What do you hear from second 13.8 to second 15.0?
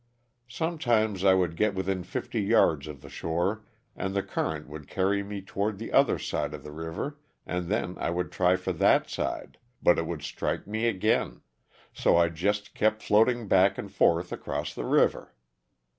forth across the